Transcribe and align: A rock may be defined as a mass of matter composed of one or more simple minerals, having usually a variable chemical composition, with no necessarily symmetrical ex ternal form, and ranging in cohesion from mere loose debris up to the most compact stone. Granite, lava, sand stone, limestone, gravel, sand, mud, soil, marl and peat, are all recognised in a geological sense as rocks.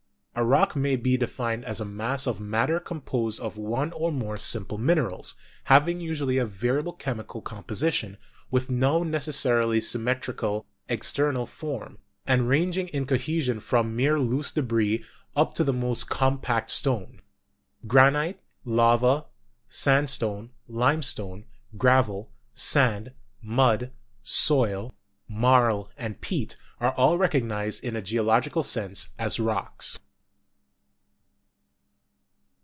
A 0.33 0.45
rock 0.45 0.75
may 0.75 0.95
be 0.95 1.17
defined 1.17 1.65
as 1.65 1.81
a 1.81 1.85
mass 1.85 2.25
of 2.25 2.39
matter 2.39 2.79
composed 2.79 3.39
of 3.41 3.57
one 3.57 3.91
or 3.91 4.11
more 4.11 4.37
simple 4.37 4.77
minerals, 4.77 5.35
having 5.65 5.99
usually 5.99 6.37
a 6.37 6.45
variable 6.45 6.93
chemical 6.93 7.41
composition, 7.41 8.17
with 8.49 8.69
no 8.69 9.03
necessarily 9.03 9.79
symmetrical 9.81 10.65
ex 10.87 11.11
ternal 11.13 11.47
form, 11.47 11.99
and 12.25 12.47
ranging 12.47 12.87
in 12.87 13.05
cohesion 13.05 13.59
from 13.59 13.95
mere 13.95 14.17
loose 14.19 14.51
debris 14.51 15.03
up 15.35 15.53
to 15.55 15.63
the 15.65 15.73
most 15.73 16.09
compact 16.09 16.71
stone. 16.71 17.21
Granite, 17.85 18.39
lava, 18.63 19.25
sand 19.67 20.09
stone, 20.09 20.51
limestone, 20.65 21.43
gravel, 21.77 22.31
sand, 22.53 23.11
mud, 23.43 23.91
soil, 24.23 24.91
marl 25.27 25.91
and 25.97 26.19
peat, 26.21 26.55
are 26.79 26.93
all 26.93 27.17
recognised 27.17 27.83
in 27.83 27.95
a 27.97 28.01
geological 28.01 28.63
sense 28.63 29.09
as 29.19 29.37
rocks. 29.39 29.99